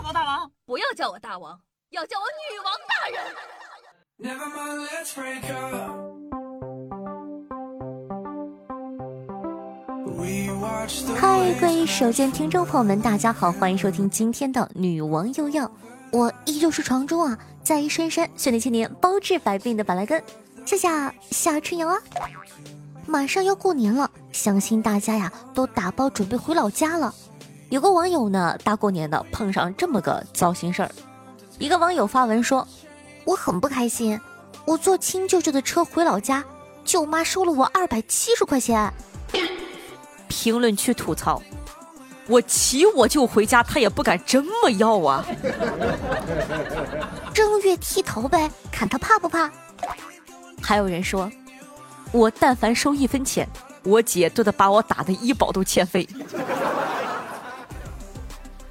[0.00, 3.20] 报告大王，不要叫我大王，要叫我女王大人。
[11.18, 15.70] 嗨，各位手机听众朋友们，大家好，欢迎收听今天的女王又要，
[16.12, 20.24] 我依旧是床中啊，在深山训练千年，包治百病的板蓝根，
[20.64, 20.88] 谢谢
[21.30, 22.00] 夏春阳啊。
[23.06, 27.14] 马上要过年了，相信大家呀都打包准备回老家了。
[27.70, 30.90] 有个网友呢，大过年的碰上这么个糟心事儿。
[31.56, 32.66] 一个网友发文说
[33.24, 34.20] ：“我很不开心，
[34.64, 36.44] 我坐亲舅舅的车回老家，
[36.84, 38.92] 舅妈收了我二百七十块钱。”
[40.26, 41.40] 评论区吐槽
[42.26, 45.24] ：“我骑我舅回家，他也不敢这么要啊！
[47.32, 49.48] ”正月剃头呗，看他怕不怕？
[50.60, 51.30] 还有人说
[52.10, 53.48] ：“我但凡收一分钱，
[53.84, 56.08] 我姐都得把我打的医保都欠费。”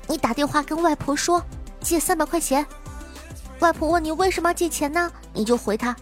[0.09, 1.39] 你打电话跟外婆说
[1.79, 2.65] 借三百块钱，
[3.59, 5.11] 外婆问你为什么要借钱呢？
[5.33, 5.95] 你就回她，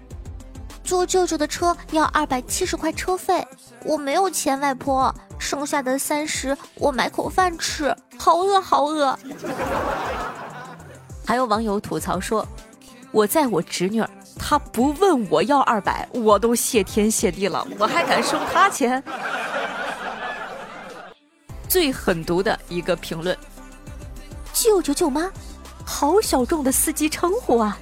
[0.81, 3.45] 坐舅舅的车要二百七十块车费，
[3.83, 9.19] 我没有钱，外婆，剩下的三十我买口饭吃，好饿好饿。
[11.27, 12.47] 还有网友吐槽说，
[13.11, 14.01] 我在我侄女，
[14.39, 19.03] 她不问我要二百，我都谢天谢地了，我还敢收她钱？
[21.67, 23.37] 最狠毒的一个评论。
[24.59, 25.31] 舅舅舅妈，
[25.85, 27.77] 好小众的司机称呼啊！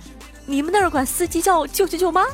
[0.46, 2.26] 你们那儿管司机叫舅舅舅妈？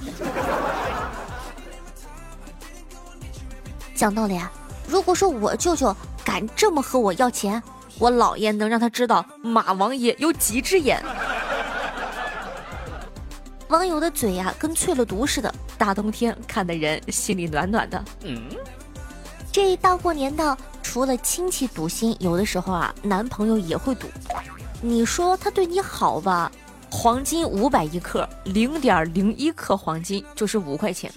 [3.93, 4.51] 讲道理啊，
[4.87, 7.61] 如果说我舅舅敢这么和我要钱，
[7.99, 10.99] 我姥爷能让他知道马王爷有几只眼。
[13.69, 18.03] 网友的嘴呀，跟淬了毒似的，大冬天看的人心里暖暖的。
[18.23, 18.41] 嗯，
[19.51, 20.57] 这一大过年的。
[20.83, 24.07] 除了亲戚赌心，有的时候啊，男朋友也会赌。
[24.83, 26.51] 你说他对你好吧？
[26.89, 31.11] 黄金五百一克，零点零一克黄金就是五块钱。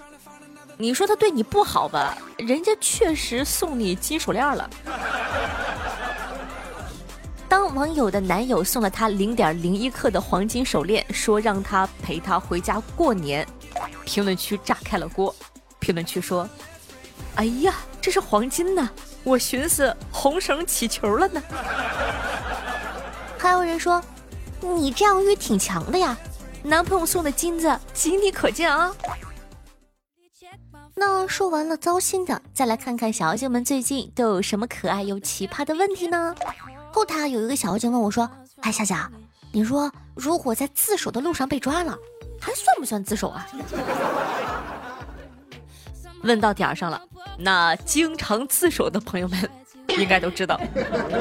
[0.77, 2.14] 你说他对你不好吧？
[2.36, 4.69] 人家确实送你金手链了。
[7.48, 13.46] 当网友的男友送了她零点零一克的黄金手链，说让他陪他回家过年，
[14.05, 15.35] 评论区炸开了锅。
[15.79, 16.46] 评论区说
[17.36, 18.91] ：“哎呀，这是黄金呢。”
[19.25, 21.42] 我寻思红绳起球了呢。
[23.45, 24.03] 还有人说，
[24.63, 26.17] 你占有欲挺强的呀，
[26.63, 28.91] 男朋友送的金子仅你可见啊。
[30.95, 36.35] 那说完了糟心的，再来看看小妖精们最近都有什么可爱又奇葩的问题呢？
[36.91, 38.27] 后台有一个小妖精问我说
[38.63, 39.13] ：“哎，夏夏，
[39.53, 41.95] 你说如果在自首的路上被抓了，
[42.41, 43.47] 还算不算自首啊？”
[46.25, 46.99] 问到点儿上了。
[47.37, 49.51] 那经常自首的朋友们
[49.89, 50.59] 应该都知道，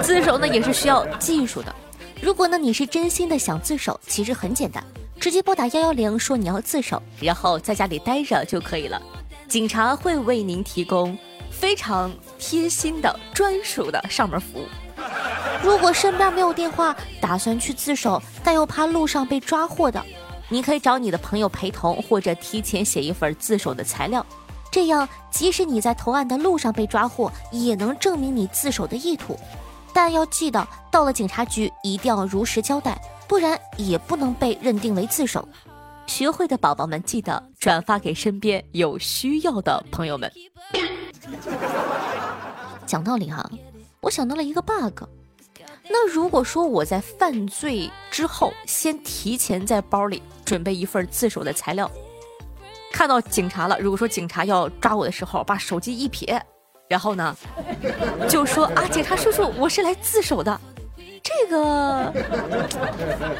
[0.02, 1.76] 自首呢也是需要技术的。
[2.24, 4.82] 如果呢你是真心的想自首，其实很简单，
[5.20, 9.02] 直接拨打幺幺零说你要自首，然后在家里待着就可以了。
[9.50, 11.18] 警察会为您提供
[11.52, 14.66] 非常贴心的专属的上门服务。
[15.62, 20.02] 如果身边没有电话，打算去自首，但又怕路上被抓获的，
[20.48, 24.26] 你可以找你的朋友陪同，或者提前写一份自首的材料。
[24.72, 29.38] 这样，即使你在投案的路上被抓获，也能证明你自首的意图。
[29.94, 35.48] 但要记得，到了警察局一定要如实交代，不然也不能被认定为自首。
[36.08, 40.32] 学会的宝宝们，记得转发给身边有需要的朋友们。
[42.86, 43.50] 讲道理哈，
[44.02, 45.04] 我想到了一个 bug。
[45.90, 51.90] 那如果说我在犯罪之后，先提前在包里准备一份自首的材料。
[52.92, 56.42] 看到警察了，如果说警察要抓我的时候，把手机一撇，
[56.88, 57.36] 然后呢，
[58.30, 60.62] 就说啊，警察叔叔，我是来自首的，
[61.24, 62.14] 这个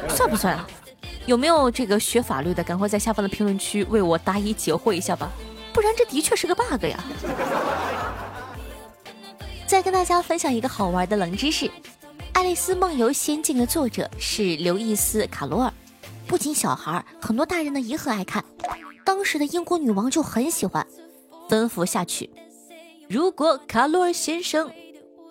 [0.08, 0.66] 算不算啊？
[1.26, 5.30] 有没有这个学法律的，赶快在下方的评论区为我答疑解惑一下吧，
[5.72, 7.02] 不然这的确是个 bug 呀。
[9.66, 11.66] 再跟大家分享一个好玩的冷知识，
[12.32, 15.72] 《爱丽丝梦游仙境》的作者是刘易斯·卡罗尔，
[16.26, 18.44] 不仅小孩，很多大人呢也很爱看。
[19.04, 20.86] 当时的英国女王就很喜欢，
[21.48, 22.28] 吩咐下去：
[23.08, 24.70] 如果卡洛尔先生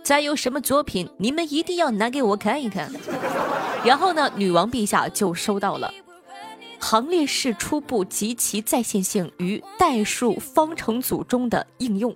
[0.04, 2.92] 再有什么作品，你们一定要拿给我看一看。
[3.84, 5.92] 然后呢，女王陛下就收到了
[6.86, 12.12] 《行列式初步及其在线性与代数方程组中的应用》，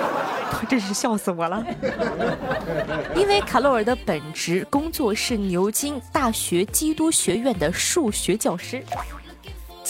[0.68, 1.64] 真是笑死我了。
[3.14, 8.82] 因为卡洛尔的本职工作是牛津大学基督学院的数学教师。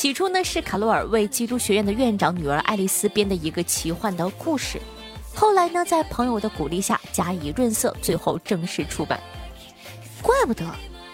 [0.00, 4.81] 起初呢，是卡洛尔为基督学院的院长女儿爱丽丝编的一个奇幻的故事，
[5.35, 9.20] 后来呢，在朋友的鼓励下加以润色，最后正式出版。
[10.23, 10.64] 怪不得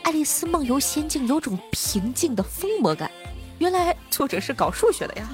[0.05, 3.11] 爱丽丝梦游仙境有种平静的疯魔感。
[3.59, 5.29] 原来作者是搞数学的呀。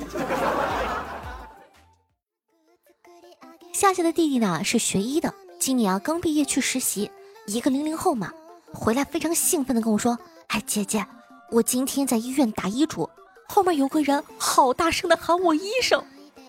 [3.74, 7.10] 夏夏的弟弟呢是学医的，今年啊刚毕业去实习，
[7.46, 8.32] 一个零零后嘛，
[8.72, 10.18] 回来非常兴奋的跟我说
[10.48, 11.04] ：“哎，姐姐，
[11.50, 13.10] 我今天在医院打医嘱，
[13.52, 16.02] 后面有个人好大声的喊我医生。”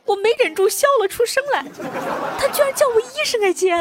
[0.06, 1.64] 我没忍住笑了出声来，
[2.38, 3.74] 他居然叫我医生哎姐！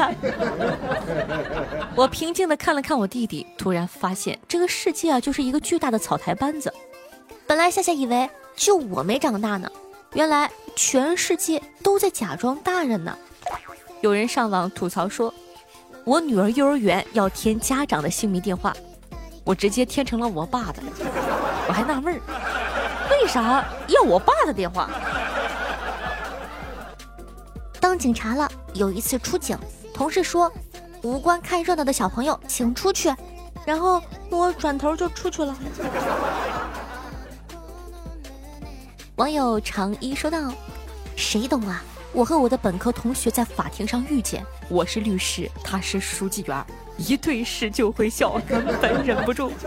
[1.97, 6.73] 我平静的看了看我弟弟，突然发现这个世界啊就是一个巨大的草台班子。
[7.45, 9.69] 本来夏夏以为就我没长大呢，
[10.15, 13.19] 原来全世界都在假装大人呢。
[14.01, 15.35] 有人上网吐槽说，
[16.05, 18.73] 我女儿幼儿园要填家长的姓名电话，
[19.43, 20.81] 我直接填成了我爸的。
[21.67, 22.21] 我还纳闷儿，
[23.13, 24.89] 为啥要我爸的电话？
[27.79, 29.59] 当警察了，有一次出警，
[29.93, 30.51] 同事说
[31.03, 33.15] 无关看热闹的小朋友请出去，
[33.67, 35.55] 然后我转头就出去了。
[39.17, 40.53] 网友长一说道
[41.15, 41.83] ：“谁懂啊？
[42.13, 46.65] 我和我的本科同学在法庭上遇见，我是律师，他是书记员，
[46.97, 49.53] 一对视就会笑，根本忍不住。”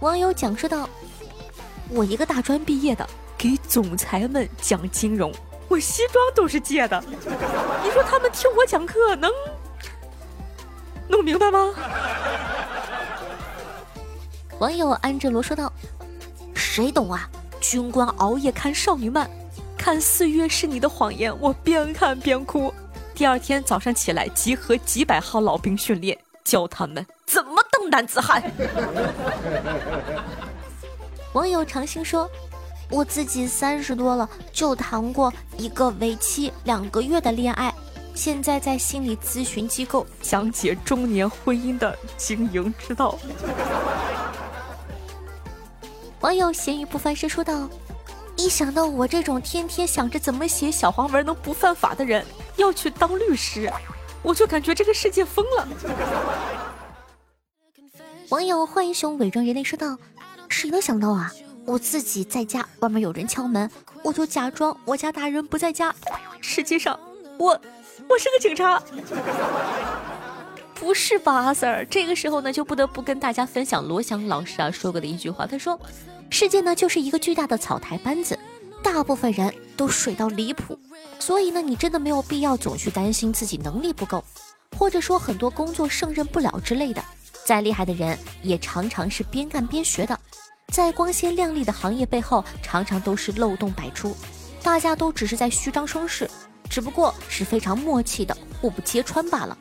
[0.00, 0.88] 网友讲述道
[1.90, 5.32] ：“我一个大专毕业的，给总裁们讲金融。”
[5.68, 7.02] 我西装都是借的，
[7.82, 9.30] 你说他们听我讲课能
[11.08, 11.74] 弄明白吗？
[14.60, 15.72] 网友安哲罗说道
[16.54, 17.28] ：“谁懂啊？
[17.60, 19.28] 军官熬夜看少女漫，
[19.76, 22.72] 看《四月是你的谎言》，我边看边哭。
[23.12, 28.40] 第二天早上起来，集合几百号老兵训练，教他们怎么当男子汉。”
[31.36, 32.28] 网友长兴说。
[32.88, 37.74] 我自己三十多了，就谈过一个为期两个月的恋爱，
[38.14, 43.18] 现在在心理咨询机构讲解中年婚姻的经营之道。
[46.20, 47.68] 网友咸鱼不翻身说道
[48.38, 52.24] ：“一想到我这种天天想着怎么写小黄文能不犯法的人
[52.54, 53.68] 要去当律师，
[54.22, 55.68] 我就感觉这个世界疯了。”
[58.30, 59.98] 网友浣熊伪装人类说道
[60.48, 61.32] ：“谁能想到啊？”
[61.66, 63.68] 我自己在家，外面有人敲门，
[64.04, 65.92] 我就假装我家大人不在家，
[66.40, 66.96] 实际上
[67.38, 67.60] 我
[68.08, 68.80] 我是个警察，
[70.76, 71.84] 不是吧，阿 Sir？
[71.86, 75.76] 这个时候呢，就不得不跟大家分享罗翔老师啊说过的一句话，他说
[76.30, 78.38] ：“世界呢就是一个巨大的草台班子，
[78.80, 80.78] 大部分人都水到离谱，
[81.18, 84.22] 所以呢，你真的没有必要总去担心自己能力不够，
[84.78, 87.02] 或者说很多工作胜任不了之类的。
[87.44, 90.16] 再厉害的人，也常常是边干边学的。”
[90.72, 94.16] 在光鲜亮丽的行业背后，常常都是漏洞百出，
[94.62, 96.28] 大家都只是在虚张声势，
[96.68, 99.56] 只不过是非常默契的互不揭穿罢了。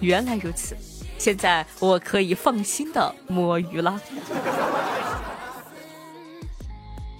[0.00, 0.76] 原来如此，
[1.18, 4.00] 现在我可以放心的摸鱼了。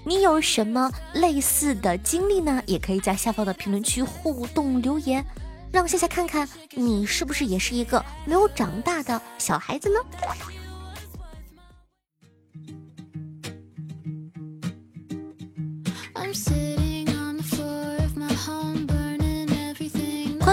[0.05, 2.63] 你有什么类似的经历呢？
[2.67, 5.25] 也可以在下方的评论区互动留言，
[5.73, 10.01] 让夏夏看看你是不是也是一个没有长大的小孩子呢？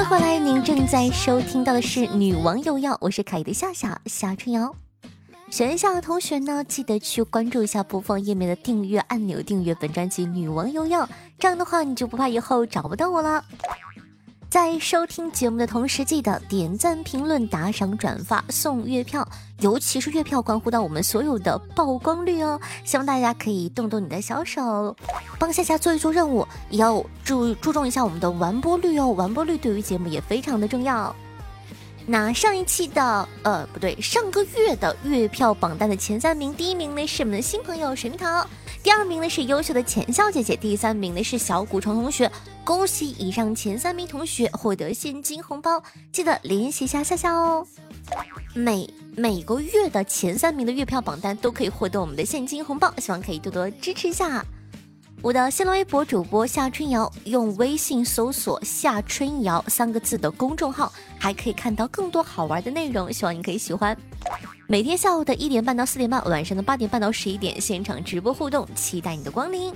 [0.07, 4.75] 回来，您正在收听到的是《女王有药》，我是凯的夏夏夏春瑶。
[5.50, 11.03] 选一下的同学呢，记得去关注一下播放页面的订阅按钮，订阅本专辑《女王有药》，
[11.39, 13.44] 这样的话你就不怕以后找不到我了。
[14.48, 19.27] 在收听节目的同时，记得点赞、评论、打赏、转发、送月票，
[19.60, 22.60] 尤其是月票关乎到我们所有的曝光率哦。
[22.84, 24.96] 希望大家可以动动你的小手，
[25.40, 29.10] 帮夏夏做一做任务，也要注注重一下我们的完播率哦。
[29.10, 31.16] 完播率对于节目也非常的重要。
[32.08, 38.46] 那上一期的，呃，不对，上个月的月票榜单的前三名，第一名呢是我们的新朋友水蜜桃。
[38.84, 42.32] 第二名呢是优秀的浅笑姐姐，第三名呢是小古虫同学。
[42.64, 45.82] 恭喜以上前三名同学获得现金红包，
[46.12, 47.66] 记得联系一下夏夏哦。
[48.54, 54.46] 每每个月的前三名的月票榜单都可以获得我们的现金红包，希望可以多多支持一下。
[55.22, 63.98] 我的新浪微博主播夏春瑶，用微信搜索“夏春瑶”三个字的公众号，还可以看到更多好玩的内容，希望你可以喜欢。
[64.68, 69.74] 每天下午的一点半到四点半，晚上的八点半到十一点，现场直播互动，期待你的光临。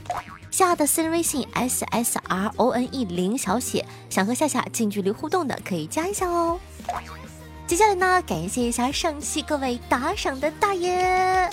[0.51, 6.59] 夏的私人微信 s s r o n e 零小写，想和夏夏近距离互动的可以加一下哦。
[7.69, 11.47] 接下来呢，感谢一下上期各位打赏的大爷，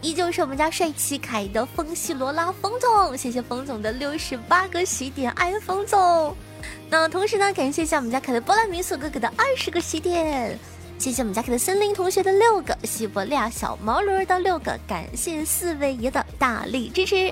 [0.00, 6.34] 依旧是我们家帅气可爱的风系罗拉风总，谢谢风总的六十八个喜点，爱风总。
[6.88, 10.58] 那同时呢，感谢一下我们家可爱的波兰民宿哥哥的二十个喜点。
[10.98, 17.30] 谢谢我们家凯的森林同学的六个，西伯利亚小毛驴的六个，感谢四位爷的大力支持。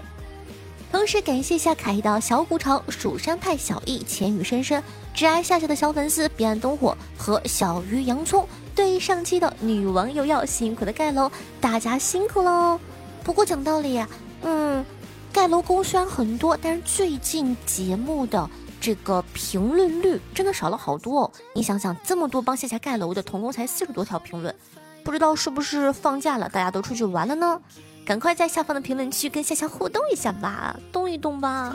[0.93, 4.83] 同时感谢一下凯的小古城、蜀山派小易、浅雨深深、
[5.17, 8.47] 挚爱夏夏的小粉丝彼岸灯火和小鱼洋葱。
[8.75, 12.79] 对上期的女网友要辛苦的盖楼，大家辛苦喽。
[13.25, 14.05] 不过讲道理，
[14.43, 14.85] 嗯，
[15.33, 18.47] 盖楼工虽然很多，但是最近节目的。
[18.79, 21.33] 这个评论率真的少了好多哦！
[21.55, 24.55] 你想想，这么多帮夏夏盖楼的，总共才四十多条评论，
[25.03, 27.59] 不知道是不是放假了，大家都出去玩了呢？
[28.05, 31.75] 赶快在下方的评论区跟夏夏互动一下吧，动一动吧。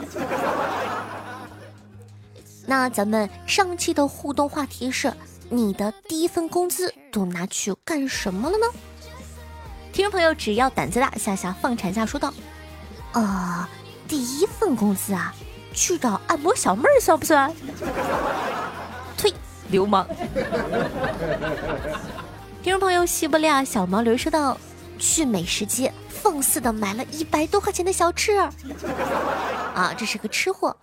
[2.66, 5.12] 那咱们上期的互动话题是：
[5.48, 8.66] 你的第一份工资都拿去干什么了呢？
[9.92, 12.32] 听众朋友只要胆子大，夏夏放产假说道：
[13.12, 13.68] 啊，
[14.08, 15.34] 第一份工资啊。
[15.74, 17.50] 去找按摩小妹儿算不算？
[19.16, 19.32] 呸，
[19.70, 20.06] 流氓！
[22.62, 24.58] 听众朋友西伯利亚小毛驴说道
[25.00, 28.36] ：“去美食街放肆的买了一百多块钱的小吃。
[29.74, 30.76] ”啊，这是个吃货。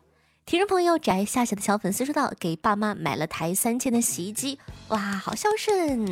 [0.49, 6.07] 听众朋友宅夏夏的小粉丝说道：“给爸妈买了台三千的洗衣机，哇，好孝顺。”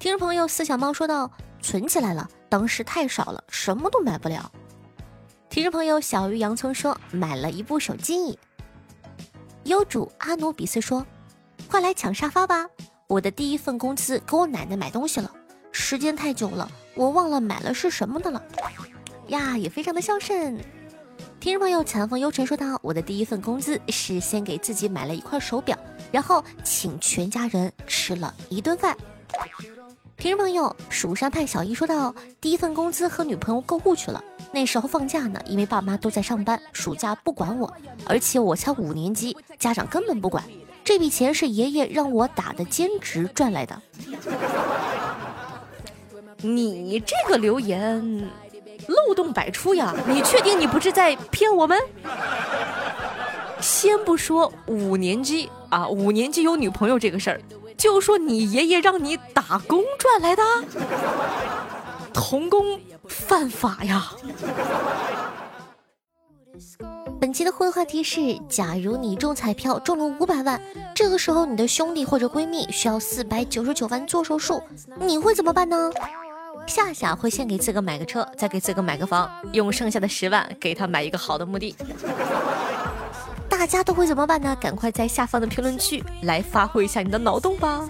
[0.00, 4.50] 听众朋友四小猫说道：“存起来了，当时太少了，什么都买不了。”
[5.50, 8.38] 听众朋友小鱼洋葱说买了一部手机。
[9.64, 11.06] 优主阿努比斯说
[11.68, 12.66] ：“快来抢沙发吧！
[13.08, 15.30] 我的第一份工资给我奶奶买东西了，
[15.70, 18.42] 时间太久了，我忘了买了是什么的了。”
[19.28, 20.58] 呀，也非常的孝顺。
[21.40, 25.74] 听众朋友残风幽尘说道：“我的第一份工资是先给自己买了一块手表，
[26.12, 28.94] 然后请全家人吃了一顿饭。”
[30.18, 37.72] 听众朋友蜀山派小一说道：“第一份工资和女朋友购物去了。”那时候放假呢，因为爸妈都在上班，暑假不管我，
[38.04, 40.44] 而且我才五年级，家长根本不管。
[40.84, 43.80] 这笔钱是爷爷让我打的兼职赚来的。
[46.42, 48.28] 你这个留言
[48.88, 49.94] 漏洞百出呀！
[50.06, 51.78] 你确定你不是在骗我们？
[53.60, 57.40] 先不说五年级啊，五年级有女朋友这个事儿，
[57.76, 60.42] 就说你爷爷让你打工赚来的，
[62.12, 62.80] 童工。
[63.08, 64.12] 犯法呀！
[67.20, 70.60] 本期的互动话题是：假如你中彩票中了五百万，
[70.94, 74.62] 这个时候你的兄弟或者闺蜜需要四百九十九万做手术，
[75.00, 75.90] 你会怎么办呢？
[76.70, 81.74] 夏夏会先给自个买个车，再给自个买个房，用剩下的十万给他买一个好的墓地。
[83.48, 84.56] 大家都会怎么办呢？
[84.60, 87.86] 赶快在下方的评论区来发挥一下你的脑洞吧！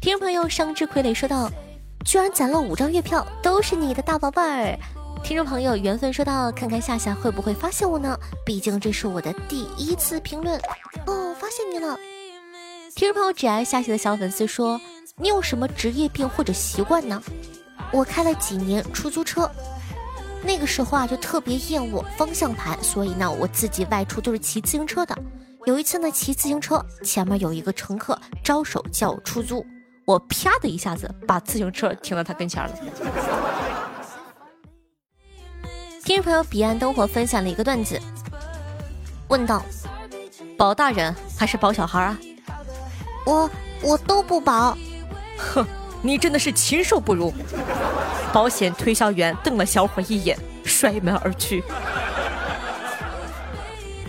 [0.00, 1.50] 听众朋友生之傀儡说道
[2.04, 4.78] ：“居然攒了五张月票，都是你的大宝贝儿。”
[5.24, 8.16] 听众朋友缘分说道：“看看夏夏会不会发现我呢？
[8.44, 10.56] 毕竟这是我的第一次评论
[11.06, 11.98] 哦，发现你了。”
[12.98, 14.80] 听众朋友只爱下棋的小粉丝说
[15.14, 17.22] ：“你有什么职业病或者习惯呢？”
[17.94, 19.48] 我开了几年出租车，
[20.42, 25.16] 那个时候啊就特别厌恶方向盘，所以呢我自己外出都是骑自行车的。
[25.64, 29.64] 有一次呢骑自行车，前面有一个乘客招手叫我出租。
[30.04, 32.70] 我啪的一下子把自行车停到他跟前了。
[36.04, 37.96] 听众朋友彼岸灯火分享了一个段子，
[39.28, 39.62] 问道
[40.58, 42.18] ：“保大人还是保小孩啊？”
[43.28, 43.50] 我
[43.82, 44.76] 我都不保。
[45.36, 45.66] 哼，
[46.00, 47.30] 你真的是禽兽不如！
[48.32, 51.62] 保险推销员瞪了小伙一眼，摔门而去。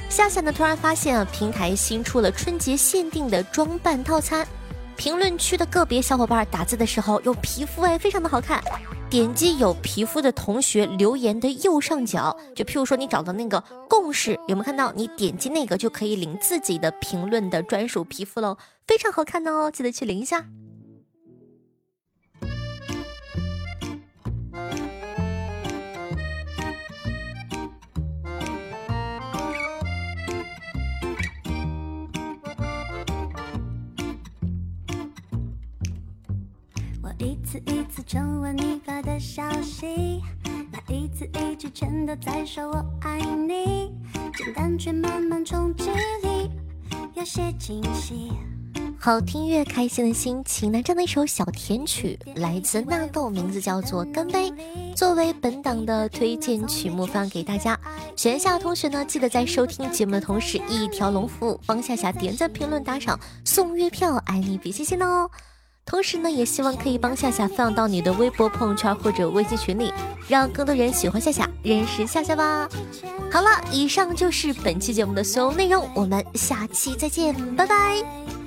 [0.09, 4.47] 夏夏呢，突然发现啊，平台新出了春节限定的装扮套餐。
[4.95, 8.63] 评论区的个别小伙伴打字的时候有皮肤哎，非常的好看。
[9.09, 14.93] 点击有皮肤的同学留言的右上角，就譬如说你找到那个共识，有没有看到？
[14.95, 20.45] 你点击那个就可以领自己的评论的专属皮肤喽，非常好看哦，记得去领一下。
[37.51, 40.21] 次一次重温你发的消息，
[40.71, 43.91] 那一字一句全都在说我爱你，
[44.37, 45.89] 简单却慢慢冲击
[46.21, 46.51] 力，
[47.15, 48.31] 有些惊喜。
[48.99, 54.51] 好听越开心的心情，那这样的一首小甜曲来自纳豆，名字叫做《干杯》，
[54.95, 57.75] 作为本档的推荐曲目放给大家。
[58.15, 65.27] 全校同学呢，记得在收听节目的同时，一条龙服务帮夏夏点赞、评论、打赏、送月票，爱你比心心哦。
[65.89, 69.91] 同时呢，也希望可以帮夏夏放到你的微博、朋友圈或者微信群里，
[70.27, 72.69] 让更多人喜欢夏夏，认识夏夏吧。
[73.31, 78.38] 好了，以上就是本期节目的所有内容，我们下期再见，拜拜。